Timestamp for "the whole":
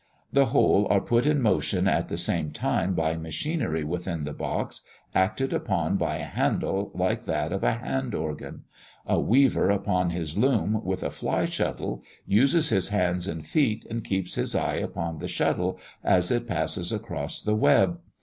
0.33-0.87